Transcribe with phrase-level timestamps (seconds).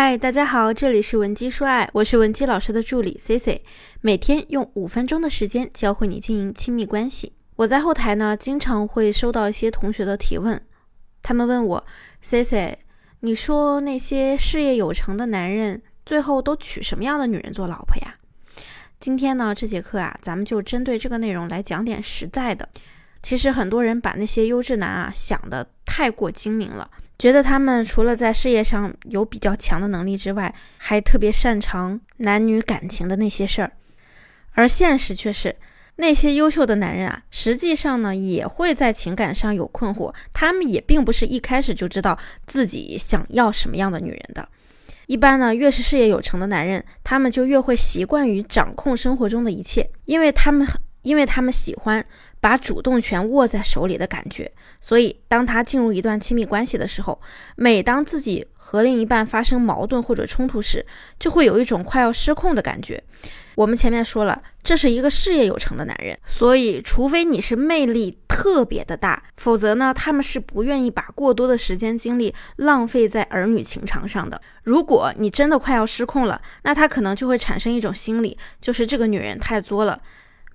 [0.00, 3.64] 嗨，大家好，这里是文姬说爱，我是文姬老师的助理 C C，
[4.00, 7.32] 每天用五分钟的时间教会你经营亲密关系。
[7.56, 10.64] 我在后台呢，经常会收到一些同学的提问，
[11.20, 11.84] 他们问我
[12.20, 12.78] C C，
[13.18, 18.14] 你说那些事业有成的男人最后都娶什么样的女人做老婆呀？
[19.00, 22.68] 今天呢，这节课啊，咱们就针对这个内容来讲点实在的。
[23.20, 26.88] 其实很多人把那些优质男啊想的太过精明了。
[27.18, 33.72] 觉得他们除了在事业上有比较强的能力之外，还特别擅长男女感情的那些事儿，
[34.52, 35.56] 而现实却是，
[35.96, 44.48] 那些优秀的男人啊，实际上呢也会在情感上有困惑，他们也并不是一开始就知道自己想要什么样的女人的。
[45.06, 50.80] 一般呢，越是事业有成的男人，他们就越会习惯于掌控生活中的一切，因为他们很。
[51.02, 52.04] 因为他们喜欢
[52.40, 57.20] 把主动权握在手里的感觉，所以当他进入一段亲密关系的时候，
[57.56, 60.84] 每当自己和另一半发生矛盾或者冲突时，
[61.18, 63.02] 就会有一种快要失控的感觉。
[63.56, 74.40] 我们前面说了，这是一个事业有成的男人，所以除非你是魅力特别的大，否则呢，他们是不愿意把过多的时间精力浪费在儿女情长上的。
[74.62, 80.00] 如果你真的快要失控了，那他可能就会产生一种心理，就是这个女人太作了。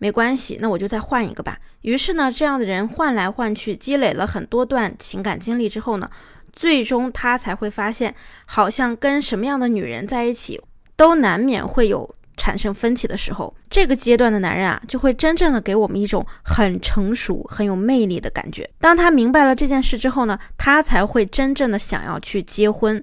[0.04, 1.58] 没关系，那我就再换一个吧。
[1.80, 6.10] 于是呢，这样的人换来换去，积累了很多段情感经历之后呢，
[6.52, 8.14] 最终他才会发现，
[8.46, 10.62] 好像跟什么样的女人在一起，
[10.98, 13.56] 都难免会有产生分歧的时候。
[13.70, 18.70] 这个阶段的男人啊，就会真正的给我们一种很成熟、很有魅力的感觉。
[18.82, 23.02] 当他明白了这件事之后呢，他才会真正的想要去结婚。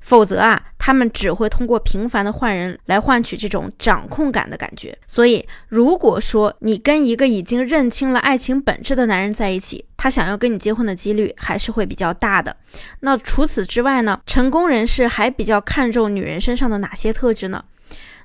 [0.00, 4.96] 否则啊，他们只会通过频繁的换人来换取这种掌控感的感觉。
[5.06, 12.56] 所以，如果说你跟一个已经认清了爱情本质的男人在一起，他想要跟你结婚的几率还是会比较大的。
[13.00, 17.64] 那除此之外呢，成功人士还比较看重女人身上的哪些特质呢？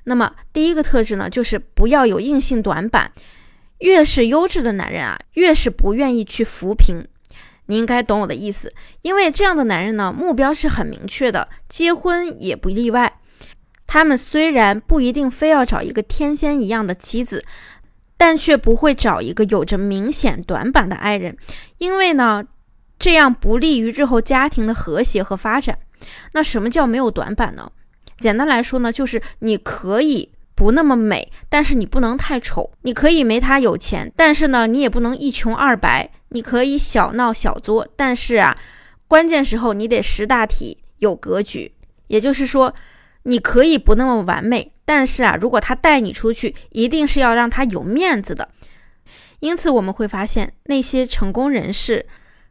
[0.04, 3.10] 那么第一个特质呢，就是不要有硬性短板。
[3.80, 7.04] 越是优质的男人啊，越是不愿意去扶贫。
[7.66, 13.20] 你应该懂我的意思，因为这样的男人呢，目标是很明确的，结婚也不例外。
[13.86, 17.44] 他们虽然不一定非要找一个天仙一样的妻子，
[18.16, 21.36] 但却不会找一个有着明显短板的爱人，
[21.78, 22.44] 因为呢，
[22.98, 25.78] 这样不利于日后家庭的和谐和发展。
[26.32, 27.70] 那什么叫没有短板呢？
[28.18, 30.30] 简单来说呢，就是你可以。
[30.56, 32.70] 不那么美，但是你不能太丑。
[32.82, 36.08] 你可以没他有钱，但是呢，你也不能一穷二白。
[36.34, 38.56] 你可以小闹小作，但是啊，
[39.08, 41.72] 关键时候你得识大体、有格局。
[42.08, 42.74] 也就是说，
[43.22, 48.48] 你可以不那么完美，但是啊，如果他带你出去，一定是要让他有面子的。
[49.38, 52.06] 因此，我们会发现那些成功人士。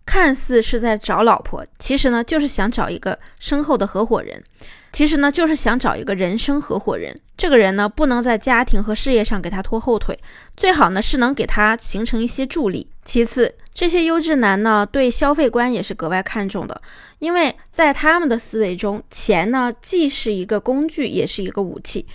[0.06, 4.44] 看似是在找老婆，其实呢就是想找一个深厚的合伙人，
[4.92, 7.22] 其实呢就是想找一个人生合伙人。
[7.38, 10.20] 这个人呢不能在家庭和事业上给他拖后腿，
[10.58, 12.90] 最好呢是能给他形成一些助力。
[13.06, 16.82] 其次，这些优质男呢对消费观也是格外看重的，
[17.20, 22.06] 因为在他们的思维中，钱呢既是一个工具，也是一个武器。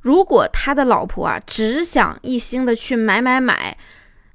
[0.00, 3.76] 如果他的老婆啊只想一心的去买买买，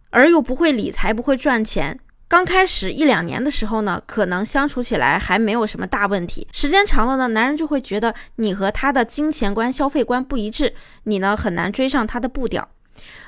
[0.09, 2.00] 而又不会理财，不会赚钱。
[2.28, 6.47] 刚开始一两年的时候呢，可能相处起来还没有什么大问题。
[6.52, 12.68] 时间长了呢，男人就会觉得你和他的金钱观、消费观不一致，你呢很难追上他的步调。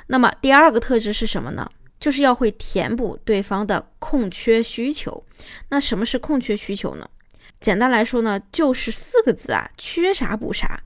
[0.08, 1.70] 那么第二个特质是什么呢？
[2.00, 5.24] 就是要会填补对方的空缺需求。
[5.70, 7.10] 那什么是空缺需求呢？
[7.60, 10.82] 简单来说呢，就是四个字啊，缺啥补啥。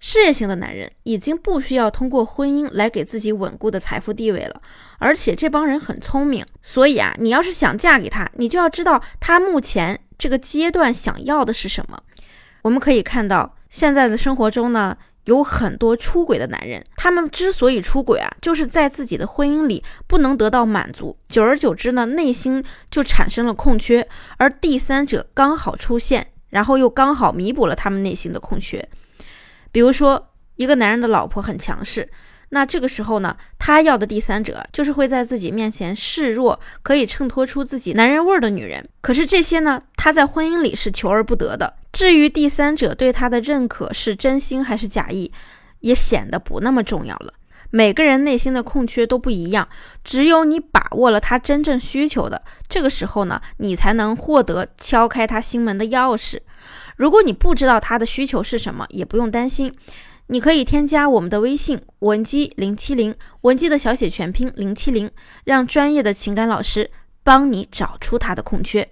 [0.00, 4.62] 事业型的男人已经不需要通过婚姻来给自己稳固的财富地位了，
[4.98, 12.02] 而且这帮人很聪明，所以啊，你要是想嫁给他，你就要知道他目前这个阶段想要的是什么。
[12.62, 14.96] 我们可以看到，现在的生活中呢，
[15.30, 24.08] 有很多出轨的男人，他们之所以出轨啊，就是在自己的婚姻里不能得到满足，久而久之呢，内心就产生了空缺，
[24.38, 28.88] 而第三者刚好出现，然后又刚好弥补了他们内心的空缺。
[29.70, 32.10] 比如说，一个男人的老婆很强势，
[32.50, 38.88] 那这个时候呢，他要的第三者就是会在自己面前示弱，可以衬托出自己男人味儿的女人。
[39.00, 41.74] 可是这些呢，他在婚姻里是求而不得的。
[41.92, 45.32] 至于第三者对他的认可是真心还是假意，
[45.80, 47.34] 也显得不那么重要了。
[47.72, 49.68] 每个人内心的空缺都不一样，
[50.02, 56.38] 只有你把握了他真正需求的，这个时候呢，你才能获得敲开他心门的钥匙。
[56.96, 59.72] 如果你不知道他的需求是什么，也不用担心，
[60.32, 65.10] 你可以添加我们的微信文姬零七零，文姬的小写全拼零七零，
[65.42, 66.88] 让专业的情感老师
[67.24, 68.88] 帮你找出他的空缺。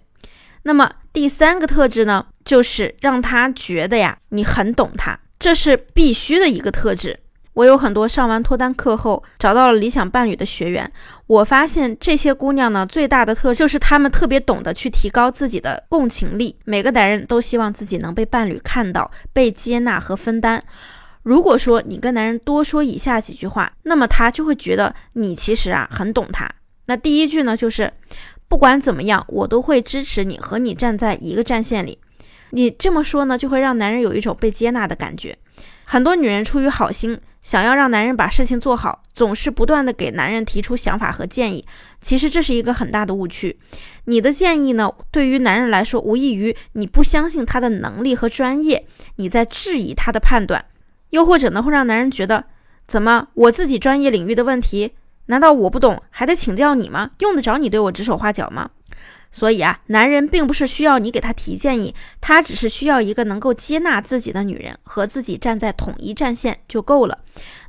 [0.64, 7.20] 那么第三个特质呢，就是让他觉得呀，你很懂他，这是必须的一个特质。
[7.54, 10.92] 我有很多上完脱单课后找到了理想伴侣的学员，
[11.28, 16.56] 我发现这些姑娘呢，最大的特质就是她们特别懂得去提高自己的共情力。
[16.64, 20.60] 每个男人都希望自己能被伴侣看到、被接纳和分担。
[21.28, 26.50] 如果说你跟男人多说以下几句话，那么他就会觉得你其实啊很懂他。
[26.86, 27.92] 那第一句呢，就是
[28.48, 31.98] 不管怎么样，我都会支持你，和你站在一个战线里。
[32.52, 35.36] 你这么说呢，就会让男人有一种被接纳的感觉。
[35.84, 41.62] 很多女人出于好心，想要让男人把事情做好，总是不断的给男人提出想法和建议。
[42.00, 43.58] 其实这是一个很大的误区。
[44.06, 48.86] 你的建议呢，对于男人来说，无异于你不相信他的能力和专业，
[49.16, 50.64] 你在质疑他的判断，
[51.10, 52.44] 又或者呢，会让男人觉得，
[52.86, 54.94] 怎么我自己专业领域的问题，
[55.26, 57.10] 难道我不懂还得请教你吗？
[57.20, 58.70] 用得着你对我指手画脚吗？
[59.30, 67.18] 所以啊，男人并不是需要你给他提建议，他只是需要一个能够接纳自己的女人，和自己站在统一战线就够了。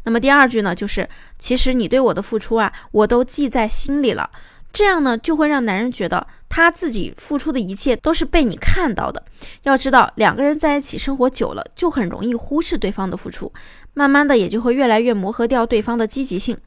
[0.03, 1.07] 那么第二句呢，就是
[1.37, 4.29] 其实你对我的付出啊，我都记在心里了。
[4.71, 9.23] 这样呢，就会让男人觉得他自己付出的一切都是被你看到的。
[9.63, 13.51] 要知道，两个人在一起生活久了，就很容易忽视对方的付出，
[13.93, 16.57] 慢慢的也就会越来越磨合掉对方的积极性。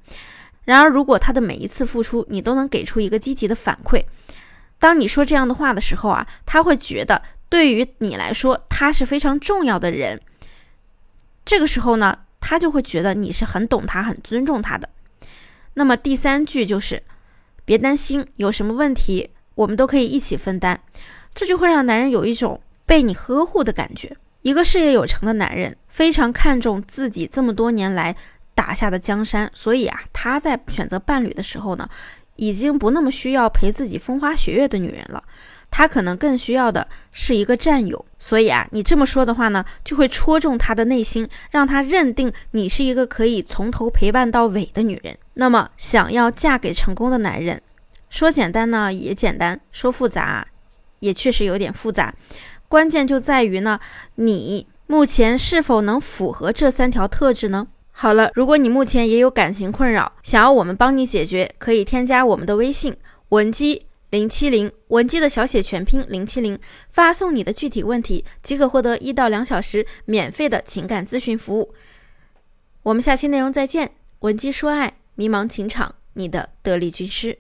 [0.64, 4.04] 然而，如果他的每一次付出，你都能给出一个积极的反馈。
[4.78, 10.20] 当你说这样的话的时候啊，他会觉得对于你来说他是非常重要的人。
[11.44, 14.88] 这个时候呢，他就会觉得你是很懂他、很尊重他的。
[15.74, 17.02] 那么第三句就是
[17.64, 20.80] 别担心，有什么问题我们都可以一起分担。
[21.34, 24.16] 这就会让男人有一种被你呵护的感觉。
[24.42, 28.14] 一个事业有成的男人非常看重自己这么多年来
[28.54, 31.88] 打下的江山，所以啊，他在选择伴侣的时候呢。
[32.36, 35.22] 已经不那么需要陪自己风花雪月的女人了，
[35.70, 38.04] 他可能更需要的是一个战友。
[38.18, 45.16] 所以啊，你这么说的话呢，就会戳中他的内心，让他认定你是一个可以从头陪伴到尾的女人。
[45.34, 47.60] 那么，想要嫁给成功的男人，
[48.10, 50.46] 说简单呢也简单，说复杂
[51.00, 52.14] 也确实有点复杂。
[52.68, 53.80] 关键就在于呢，
[54.16, 57.68] 你目前是否能符合这三条特质呢？
[57.90, 62.96] 好了，如果你目前也有感情困扰，想要我们帮你解决，可以添加我们的微信
[63.28, 66.58] 文姬零七零，文姬的小写全拼零七零，
[66.88, 71.74] 发送你的具体问题，即可获得一到两小时免费的情感咨询服务。
[72.82, 77.38] 我们下期内容再见，文姬说爱，迷茫情场，你的得力军师。